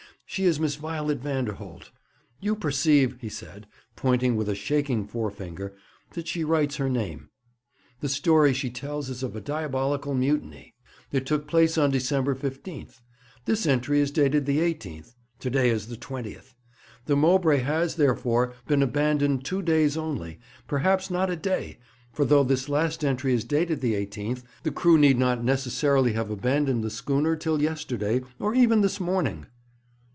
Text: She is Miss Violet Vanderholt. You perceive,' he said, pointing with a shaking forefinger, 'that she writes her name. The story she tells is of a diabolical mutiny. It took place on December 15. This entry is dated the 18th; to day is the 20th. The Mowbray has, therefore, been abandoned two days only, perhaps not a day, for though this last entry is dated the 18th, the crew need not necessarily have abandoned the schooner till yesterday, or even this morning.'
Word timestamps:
She 0.33 0.45
is 0.45 0.61
Miss 0.61 0.75
Violet 0.75 1.19
Vanderholt. 1.21 1.91
You 2.39 2.55
perceive,' 2.55 3.17
he 3.19 3.27
said, 3.27 3.67
pointing 3.97 4.37
with 4.37 4.47
a 4.47 4.55
shaking 4.55 5.05
forefinger, 5.05 5.73
'that 6.13 6.25
she 6.25 6.45
writes 6.45 6.77
her 6.77 6.87
name. 6.87 7.27
The 7.99 8.07
story 8.07 8.53
she 8.53 8.69
tells 8.69 9.09
is 9.09 9.23
of 9.23 9.35
a 9.35 9.41
diabolical 9.41 10.13
mutiny. 10.13 10.73
It 11.11 11.25
took 11.25 11.47
place 11.47 11.77
on 11.77 11.91
December 11.91 12.33
15. 12.33 12.87
This 13.43 13.65
entry 13.67 13.99
is 13.99 14.09
dated 14.09 14.45
the 14.45 14.59
18th; 14.59 15.15
to 15.39 15.49
day 15.49 15.69
is 15.69 15.87
the 15.87 15.97
20th. 15.97 16.53
The 17.07 17.17
Mowbray 17.17 17.57
has, 17.59 17.95
therefore, 17.95 18.53
been 18.69 18.81
abandoned 18.81 19.43
two 19.43 19.61
days 19.61 19.97
only, 19.97 20.39
perhaps 20.65 21.11
not 21.11 21.29
a 21.29 21.35
day, 21.35 21.77
for 22.13 22.23
though 22.23 22.45
this 22.45 22.69
last 22.69 23.03
entry 23.03 23.33
is 23.33 23.43
dated 23.43 23.81
the 23.81 23.95
18th, 23.95 24.43
the 24.63 24.71
crew 24.71 24.97
need 24.97 25.17
not 25.17 25.43
necessarily 25.43 26.13
have 26.13 26.29
abandoned 26.31 26.85
the 26.85 26.89
schooner 26.89 27.35
till 27.35 27.61
yesterday, 27.61 28.21
or 28.39 28.55
even 28.55 28.79
this 28.79 28.97
morning.' 28.97 29.45